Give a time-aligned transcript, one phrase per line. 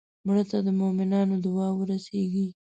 [0.25, 2.47] مړه ته د مومنانو دعا ورسېږي